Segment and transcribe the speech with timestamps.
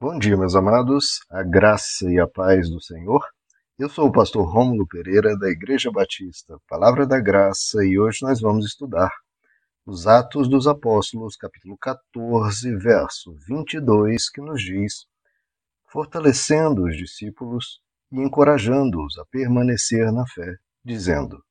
[0.00, 3.20] Bom dia, meus amados, a graça e a paz do Senhor.
[3.76, 8.40] Eu sou o pastor Rômulo Pereira, da Igreja Batista, Palavra da Graça, e hoje nós
[8.40, 9.10] vamos estudar
[9.84, 15.04] os Atos dos Apóstolos, capítulo 14, verso 22, que nos diz:
[15.90, 17.80] fortalecendo os discípulos
[18.12, 21.42] e encorajando-os a permanecer na fé, dizendo: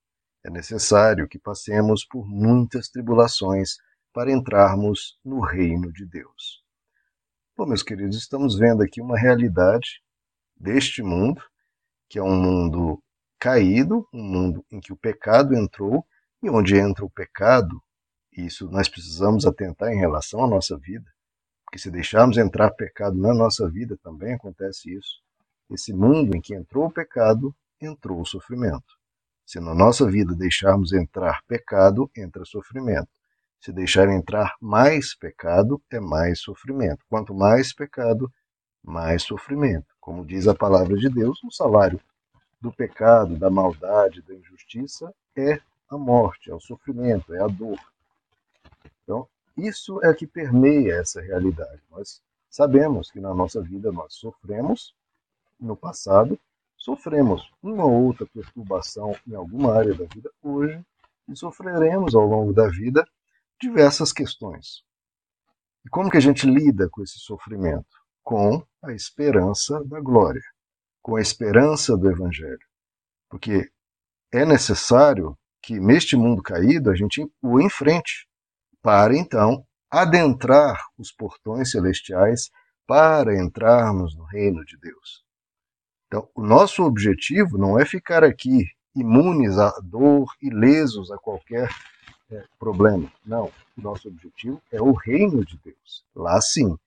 [0.45, 3.71] É necessário que passemos por muitas tribulações
[4.13, 6.65] para entrarmos no reino de Deus.
[7.57, 9.99] Bom, meus queridos, estamos vendo aqui uma realidade
[10.55, 11.41] deste mundo,
[12.07, 13.01] que é um mundo
[13.39, 16.05] caído, um mundo em que o pecado entrou,
[16.43, 17.81] e onde entra o pecado,
[18.31, 21.11] isso nós precisamos atentar em relação à nossa vida,
[21.65, 25.19] porque se deixarmos entrar pecado na nossa vida, também acontece isso.
[25.67, 28.93] Esse mundo em que entrou o pecado, entrou o sofrimento.
[29.47, 33.16] Se na nossa vida deixarmos entrar pecado, entra sofrimento.
[33.67, 37.03] Se deixar entrar mais pecado, é mais sofrimento.
[37.09, 38.31] Quanto mais pecado,
[38.81, 39.87] mais sofrimento.
[39.99, 41.99] Como diz a palavra de Deus, o salário
[42.61, 47.77] do pecado, da maldade, da injustiça é a morte, é o sofrimento, é a dor.
[49.03, 51.81] Então, isso é que permeia essa realidade.
[51.91, 54.95] Nós sabemos que na nossa vida nós sofremos,
[55.59, 56.39] no passado,
[56.77, 60.79] sofremos uma ou outra perturbação em alguma área da vida hoje,
[61.27, 63.05] e sofreremos ao longo da vida
[63.59, 64.83] diversas questões.
[65.85, 67.97] E como que a gente lida com esse sofrimento?
[68.23, 70.43] Com a esperança da glória,
[71.01, 72.59] com a esperança do Evangelho.
[73.29, 73.71] Porque
[74.31, 78.27] é necessário que neste mundo caído a gente o enfrente,
[78.81, 82.49] para então adentrar os portões celestiais
[82.85, 85.25] para entrarmos no reino de Deus.
[86.07, 91.69] Então, o nosso objetivo não é ficar aqui imunes à dor, ilesos a qualquer
[92.31, 93.11] é, problema.
[93.25, 93.51] Não.
[93.75, 96.03] Nosso objetivo é o reino de Deus.
[96.15, 96.77] Lá sim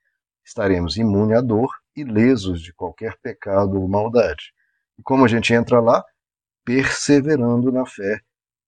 [0.45, 4.53] estaremos imunes à dor e lesos de qualquer pecado ou maldade.
[4.99, 6.05] E como a gente entra lá?
[6.65, 8.21] Perseverando na fé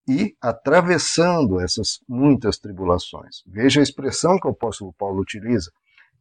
[0.08, 3.42] e atravessando essas muitas tribulações.
[3.46, 5.70] Veja a expressão que o apóstolo Paulo utiliza.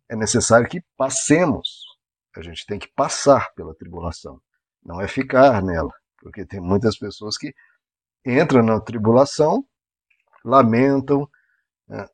[0.10, 1.86] É necessário que passemos.
[2.36, 4.40] A gente tem que passar pela tribulação.
[4.84, 5.92] Não é ficar nela.
[6.20, 7.54] Porque tem muitas pessoas que
[8.26, 9.66] entram na tribulação
[10.44, 11.30] lamentam,
[11.88, 12.08] né,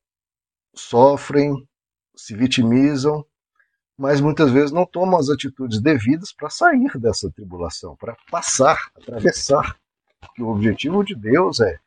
[0.73, 1.67] sofrem,
[2.15, 3.25] se vitimizam,
[3.97, 9.77] mas muitas vezes não tomam as atitudes devidas para sair dessa tribulação, para passar, atravessar.
[10.19, 11.79] Porque o objetivo de Deus é,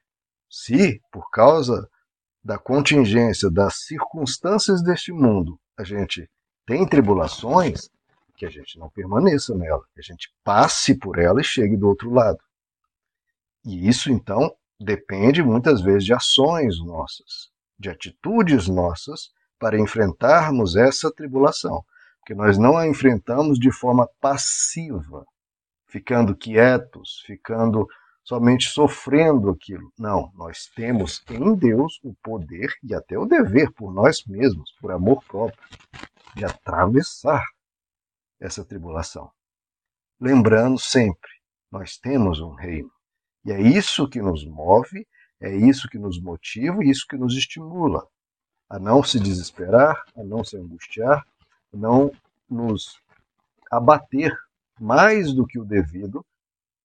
[0.48, 1.88] se por causa
[2.42, 6.28] da contingência, das circunstâncias deste mundo, a gente
[6.66, 7.90] tem tribulações,
[8.36, 11.86] que a gente não permaneça nela, que a gente passe por ela e chegue do
[11.86, 12.38] outro lado.
[13.64, 21.12] E isso, então, depende muitas vezes de ações nossas, de atitudes nossas para enfrentarmos essa
[21.12, 21.84] tribulação,
[22.18, 25.26] porque nós não a enfrentamos de forma passiva,
[25.86, 27.86] ficando quietos, ficando
[28.24, 29.92] somente sofrendo aquilo.
[29.98, 34.92] Não, nós temos em Deus o poder e até o dever por nós mesmos, por
[34.92, 35.60] amor próprio,
[36.34, 37.44] de atravessar
[38.40, 39.30] essa tribulação.
[40.18, 41.30] Lembrando sempre,
[41.70, 42.90] nós temos um reino.
[43.50, 45.06] É isso que nos move,
[45.40, 48.06] é isso que nos motiva e isso que nos estimula
[48.68, 51.26] a não se desesperar, a não se angustiar,
[51.74, 52.12] a não
[52.48, 53.00] nos
[53.68, 54.32] abater
[54.78, 56.24] mais do que o devido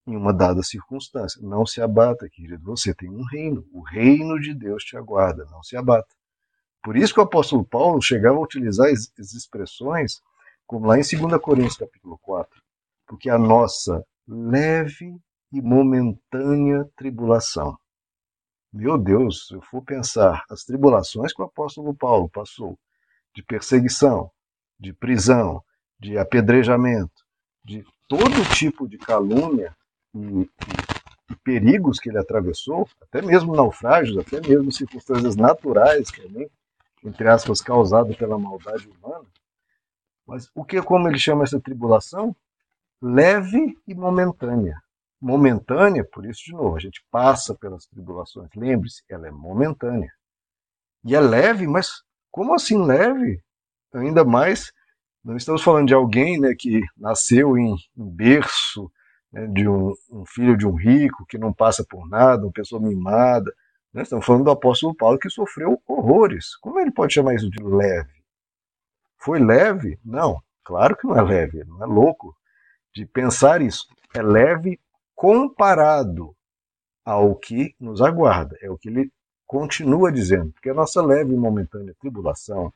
[0.08, 1.40] em uma dada circunstância.
[1.42, 2.64] Não se abata, querido.
[2.64, 3.66] Você tem um reino.
[3.72, 5.46] O reino de Deus te aguarda.
[5.52, 6.14] Não se abata.
[6.84, 10.22] Por isso que o apóstolo Paulo chegava a utilizar as expressões
[10.68, 12.62] como lá em 2 Coríntios capítulo 4.
[13.08, 15.16] Porque a nossa leve
[15.52, 17.78] e momentânea tribulação.
[18.74, 22.78] Meu Deus, se eu for pensar as tribulações que o apóstolo Paulo passou,
[23.34, 24.30] de perseguição,
[24.78, 25.64] de prisão,
[25.98, 27.24] de apedrejamento,
[27.64, 29.76] de todo tipo de calúnia
[30.14, 30.42] e,
[31.30, 36.50] e, perigos que ele atravessou, até mesmo naufrágios, até mesmo circunstâncias naturais, é
[37.08, 39.26] entre aspas, causado pela maldade humana.
[40.28, 42.36] Mas o que, como ele chama essa tribulação?
[43.02, 44.84] Leve e momentânea
[45.22, 48.50] momentânea, por isso, de novo, a gente passa pelas tribulações.
[48.56, 50.12] Lembre-se, ela é momentânea.
[51.04, 51.90] E é leve, mas
[52.32, 53.42] como assim leve?
[53.94, 54.72] Ainda mais,
[55.24, 58.92] não estamos falando de alguém né, que nasceu em, em berço,
[59.32, 62.82] né, de um, um, filho de um rico, que não passa por nada, uma pessoa
[62.82, 63.52] mimada.
[63.94, 64.02] Né?
[64.02, 66.56] Estamos falando do apóstolo Paulo que sofreu horrores.
[66.58, 68.14] Como ele pode chamar isso de leve?
[69.18, 69.98] Foi leve?
[70.04, 72.36] Não, claro que não é leve, não é louco
[72.94, 73.86] de pensar isso.
[74.14, 74.80] É leve
[75.26, 76.36] comparado
[77.04, 78.56] ao que nos aguarda.
[78.62, 79.12] É o que ele
[79.48, 82.72] continua dizendo, porque a nossa leve e momentânea tribulação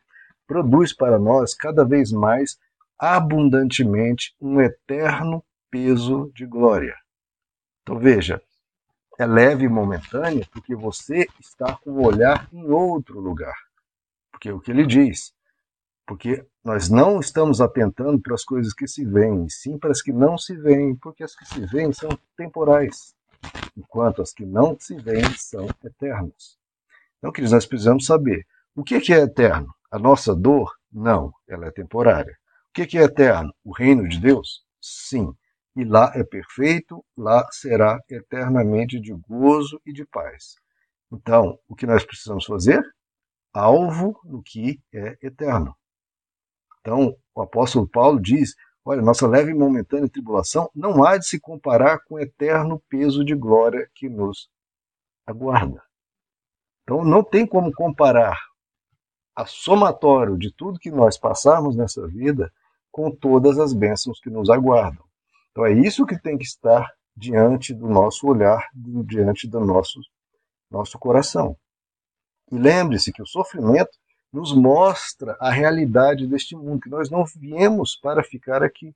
[0.48, 2.57] produz para nós cada vez mais
[2.98, 6.96] abundantemente um eterno peso de glória.
[7.84, 8.42] Então veja,
[9.19, 13.57] é leve e momentânea porque você está com o olhar em outro lugar.
[14.31, 15.36] Porque é o que ele diz.
[16.04, 20.13] Porque nós não estamos atentando para as coisas que se veem, sim para as que
[20.13, 23.16] não se veem, porque as que se veem são temporais,
[23.75, 26.60] enquanto as que não se veem são eternas.
[27.18, 28.45] Então, queridos, nós precisamos saber
[28.75, 29.74] o que é eterno?
[29.89, 30.71] A nossa dor?
[30.94, 32.38] Não, ela é temporária.
[32.69, 33.51] O que é eterno?
[33.63, 34.63] O reino de Deus?
[34.80, 35.33] Sim.
[35.75, 40.54] E lá é perfeito, lá será eternamente de gozo e de paz.
[41.12, 42.80] Então, o que nós precisamos fazer?
[43.51, 45.75] Alvo no que é eterno.
[46.90, 51.40] Então, o apóstolo Paulo diz: olha, nossa leve e momentânea tribulação não há de se
[51.40, 54.50] comparar com o eterno peso de glória que nos
[55.24, 55.84] aguarda.
[56.82, 58.36] Então, não tem como comparar
[59.36, 62.52] a somatório de tudo que nós passarmos nessa vida
[62.92, 65.06] com todas as bênçãos que nos aguardam.
[65.52, 70.00] Então, é isso que tem que estar diante do nosso olhar, diante do nosso,
[70.72, 71.56] nosso coração.
[72.52, 73.96] E lembre-se que o sofrimento
[74.31, 78.94] nos mostra a realidade deste mundo, que nós não viemos para ficar aqui.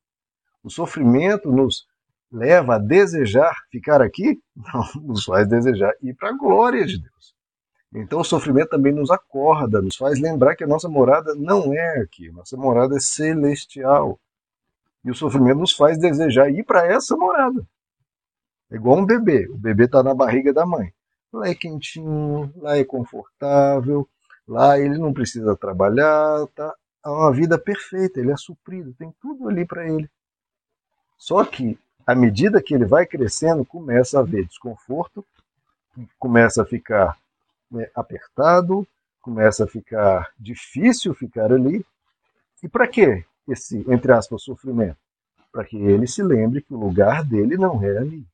[0.64, 1.88] O sofrimento nos
[2.32, 4.42] leva a desejar ficar aqui?
[4.56, 7.36] Não, nos faz desejar ir para a glória de Deus.
[7.94, 12.00] Então o sofrimento também nos acorda, nos faz lembrar que a nossa morada não é
[12.00, 14.20] aqui, nossa morada é celestial.
[15.06, 17.64] E o sofrimento nos faz desejar ir para essa morada.
[18.72, 19.48] É igual um bebê.
[19.48, 20.92] O bebê está na barriga da mãe.
[21.32, 24.08] Lá é quentinho, lá é confortável,
[24.48, 26.74] Lá ele não precisa trabalhar, tá?
[27.06, 30.10] É uma vida perfeita, ele é suprido, tem tudo ali para ele.
[31.18, 35.26] Só que, à medida que ele vai crescendo, começa a haver desconforto,
[36.20, 37.18] começa a ficar
[37.70, 38.88] né, apertado,
[39.22, 41.86] começa a ficar difícil ficar ali.
[42.62, 44.98] E para que esse, entre aspas, sofrimento?
[45.52, 48.26] Para que ele se lembre que o lugar dele não é ali.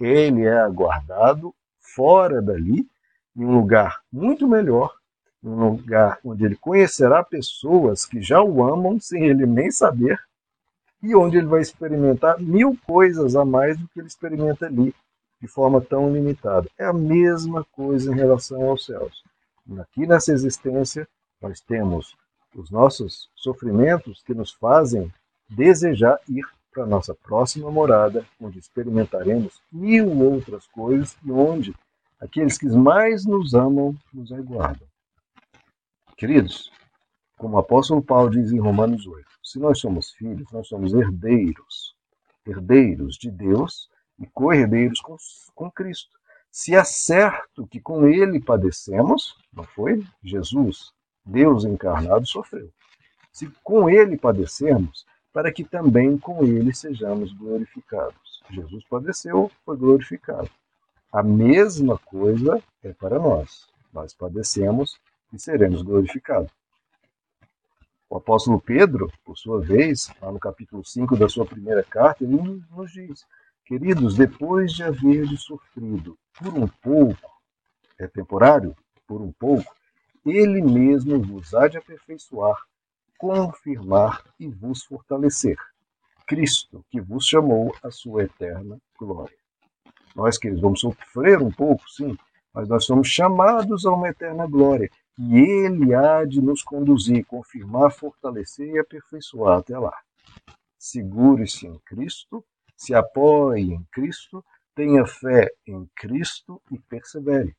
[0.00, 2.86] Ele é aguardado fora dali,
[3.36, 4.94] em um lugar muito melhor,
[5.44, 10.18] um lugar onde ele conhecerá pessoas que já o amam sem ele nem saber
[11.02, 14.94] e onde ele vai experimentar mil coisas a mais do que ele experimenta ali
[15.40, 16.66] de forma tão limitada.
[16.78, 19.22] É a mesma coisa em relação aos céus.
[19.78, 21.06] Aqui nessa existência
[21.42, 22.16] nós temos
[22.54, 25.12] os nossos sofrimentos que nos fazem
[25.48, 31.74] desejar ir para a nossa próxima morada, onde experimentaremos mil outras coisas e onde
[32.18, 34.93] aqueles que mais nos amam nos aguardam.
[36.16, 36.70] Queridos,
[37.36, 41.96] como o apóstolo Paulo diz em Romanos 8, se nós somos filhos, nós somos herdeiros,
[42.46, 45.16] herdeiros de Deus e co-herdeiros com,
[45.54, 46.16] com Cristo.
[46.50, 50.04] Se é certo que com ele padecemos, não foi?
[50.22, 50.92] Jesus,
[51.26, 52.70] Deus encarnado, sofreu.
[53.32, 58.40] Se com ele padecermos, para que também com ele sejamos glorificados.
[58.50, 60.48] Jesus padeceu, foi glorificado.
[61.12, 63.66] A mesma coisa é para nós.
[63.92, 64.96] Nós padecemos
[65.34, 66.50] e seremos glorificados.
[68.08, 72.36] O apóstolo Pedro, por sua vez, lá no capítulo 5 da sua primeira carta, ele
[72.70, 73.26] nos diz:
[73.64, 77.30] Queridos, depois de haver sofrido por um pouco,
[77.98, 78.76] é temporário,
[79.06, 79.74] por um pouco,
[80.24, 82.56] ele mesmo vos há de aperfeiçoar,
[83.18, 85.58] confirmar e vos fortalecer.
[86.26, 89.36] Cristo, que vos chamou à sua eterna glória.
[90.14, 92.16] Nós que vamos sofrer um pouco, sim,
[92.52, 97.92] mas nós somos chamados a uma eterna glória e Ele há de nos conduzir, confirmar,
[97.92, 99.96] fortalecer e aperfeiçoar até lá.
[100.78, 102.44] Segure-se em Cristo,
[102.76, 104.44] se apoie em Cristo,
[104.74, 107.56] tenha fé em Cristo e persevere.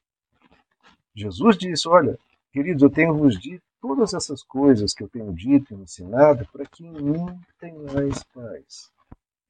[1.16, 2.20] Jesus disse: Olha,
[2.52, 6.66] queridos, eu tenho vos dito todas essas coisas que eu tenho dito e ensinado para
[6.66, 8.92] que em mim tenhais paz.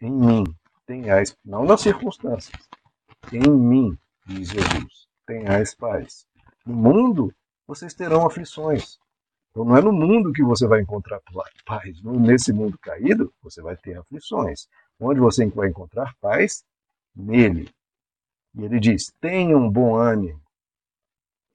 [0.02, 0.44] Em mim
[0.86, 2.70] tenhais, não nas circunstâncias,
[3.32, 6.28] em mim, diz Jesus, tenhais paz.
[6.66, 7.34] No mundo
[7.68, 8.98] vocês terão aflições.
[9.52, 11.22] Então não é no mundo que você vai encontrar
[11.66, 12.02] paz.
[12.04, 14.68] Nesse mundo caído, você vai ter aflições.
[15.00, 16.64] Onde você vai encontrar paz?
[17.16, 17.70] Nele.
[18.54, 20.42] E ele diz: tenha um bom ânimo.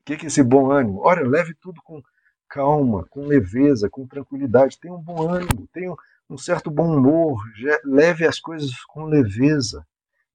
[0.01, 1.01] O que é esse bom ânimo?
[1.01, 2.03] Olha, leve tudo com
[2.49, 4.79] calma, com leveza, com tranquilidade.
[4.81, 5.95] Tenha um bom ânimo, tenha
[6.29, 7.43] um certo bom humor.
[7.85, 9.87] Leve as coisas com leveza.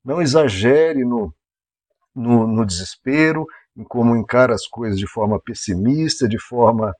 [0.03, 1.33] Não exagere no,
[2.13, 6.93] no, no desespero em como encara as coisas de forma pessimista, de forma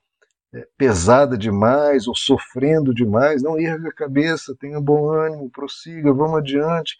[0.53, 3.41] é, pesada demais ou sofrendo demais.
[3.41, 6.97] Não erga a cabeça, tenha bom ânimo, prossiga, vamos adiante.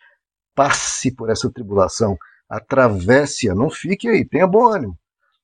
[0.54, 2.18] Passe por essa tribulação,
[2.50, 4.98] atravesse-a, não fique aí, tenha bom ânimo.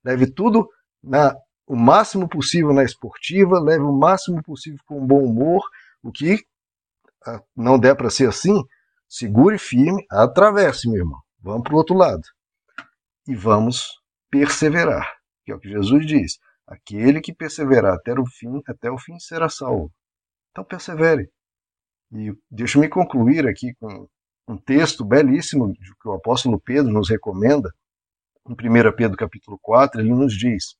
[0.03, 0.67] Leve tudo
[1.03, 1.35] na,
[1.67, 5.63] o máximo possível na esportiva, leve o máximo possível com bom humor,
[6.01, 6.39] o que
[7.55, 8.63] não der para ser assim,
[9.07, 11.19] segure firme, atravesse, meu irmão.
[11.39, 12.23] Vamos para o outro lado.
[13.27, 14.00] E vamos
[14.31, 15.05] perseverar,
[15.45, 16.39] que é o que Jesus diz.
[16.65, 19.91] Aquele que perseverar até o fim, até o fim será salvo.
[20.51, 21.29] Então persevere.
[22.13, 24.07] E deixa-me concluir aqui com
[24.47, 27.69] um texto belíssimo que o apóstolo Pedro nos recomenda.
[28.47, 30.75] Em 1 Pedro capítulo 4, ele nos diz: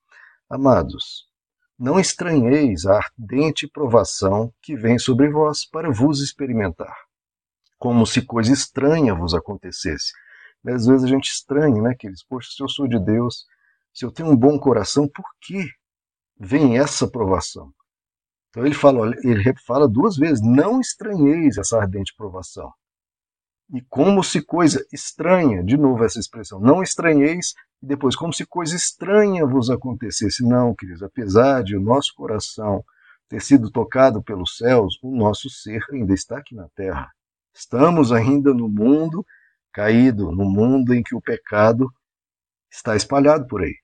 [0.50, 1.28] Amados,
[1.78, 6.96] não estranheis a ardente provação que vem sobre vós para vos experimentar,
[7.78, 10.12] como se coisa estranha vos acontecesse.
[10.66, 12.24] E às vezes a gente estranha, né, queridos?
[12.24, 13.46] Poxa, se eu sou de Deus,
[13.94, 15.68] se eu tenho um bom coração, por que
[16.40, 17.72] vem essa provação?
[18.50, 22.72] Então ele fala, ele fala duas vezes: não estranheis essa ardente provação.
[23.74, 28.46] E como se coisa estranha, de novo essa expressão, não estranheis, e depois, como se
[28.46, 30.44] coisa estranha vos acontecesse.
[30.44, 32.84] Não, queridos, apesar de o nosso coração
[33.30, 37.10] ter sido tocado pelos céus, o nosso ser ainda está aqui na terra.
[37.54, 39.26] Estamos ainda no mundo
[39.72, 41.92] caído, no mundo em que o pecado
[42.70, 43.76] está espalhado por aí.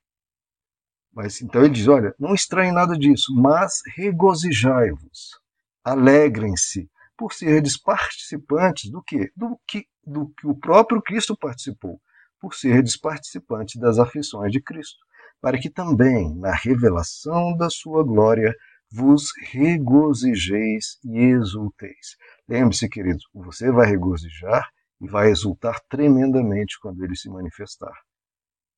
[1.14, 5.40] Mas então ele diz: olha, não estranhe nada disso, mas regozijai-vos,
[5.84, 9.32] alegrem-se por serdes participantes do que?
[9.36, 12.00] Do que do que o próprio Cristo participou,
[12.40, 14.98] por serdes participantes das aflições de Cristo,
[15.42, 18.56] para que também na revelação da sua glória
[18.90, 22.16] vos regozijeis e exulteis.
[22.48, 27.94] Lembre-se, queridos, você vai regozijar e vai exultar tremendamente quando ele se manifestar.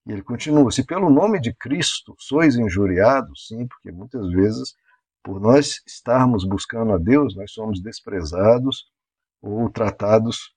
[0.06, 4.74] E ele continua: se pelo nome de Cristo sois injuriados, sim, porque muitas vezes,
[5.24, 8.86] por nós estarmos buscando a Deus, nós somos desprezados
[9.42, 10.54] ou tratados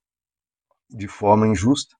[0.88, 1.96] de forma injusta.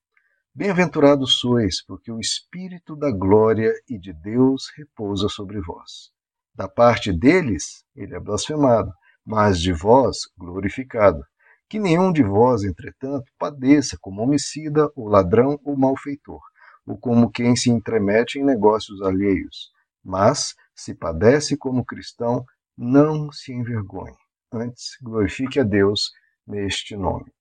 [0.54, 6.12] Bem-aventurados sois, porque o Espírito da glória e de Deus repousa sobre vós.
[6.54, 8.92] Da parte deles, ele é blasfemado,
[9.25, 11.25] mas de vós, glorificado.
[11.73, 16.43] Que nenhum de vós, entretanto, padeça como homicida, ou ladrão, ou malfeitor
[16.87, 19.71] ou como quem se entremete em negócios alheios,
[20.05, 22.45] mas, se padece como cristão,
[22.76, 24.14] não se envergonhe.
[24.52, 26.11] Antes, glorifique a Deus
[26.47, 27.33] neste nome.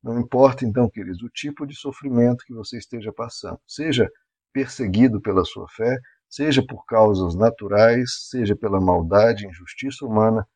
[0.00, 4.08] Não importa, então, queridos, o tipo de sofrimento que você esteja passando, seja
[4.52, 10.46] perseguido pela sua fé, seja por causas naturais, seja pela maldade injustiça humana,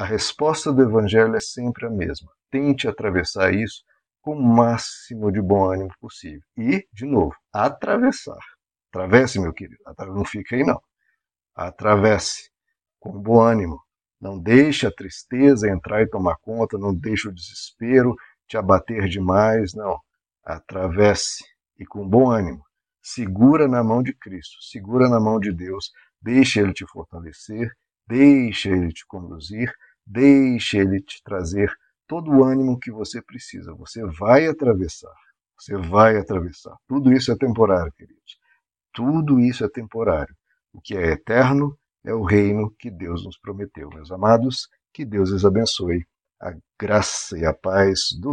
[0.00, 2.32] a resposta do Evangelho é sempre a mesma.
[2.50, 3.84] Tente atravessar isso
[4.22, 6.40] com o máximo de bom ânimo possível.
[6.56, 8.40] E, de novo, atravessar.
[8.88, 9.82] Atravesse, meu querido.
[10.08, 10.80] Não fica aí, não.
[11.54, 12.50] Atravesse
[12.98, 13.78] com bom ânimo.
[14.18, 18.16] Não deixe a tristeza entrar e tomar conta, não deixe o desespero
[18.48, 20.00] te abater demais, não.
[20.42, 21.44] Atravesse
[21.78, 22.64] e com bom ânimo.
[23.02, 25.92] Segura na mão de Cristo, segura na mão de Deus,
[26.22, 27.70] deixe Ele te fortalecer,
[28.06, 29.70] deixe Ele te conduzir,
[30.10, 31.72] deixe Ele te trazer
[32.06, 33.72] todo o ânimo que você precisa.
[33.74, 35.14] Você vai atravessar.
[35.56, 36.76] Você vai atravessar.
[36.88, 38.38] Tudo isso é temporário, queridos.
[38.92, 40.34] Tudo isso é temporário.
[40.72, 43.88] O que é eterno é o reino que Deus nos prometeu.
[43.90, 46.04] Meus amados, que Deus os abençoe.
[46.42, 48.28] A graça e a paz do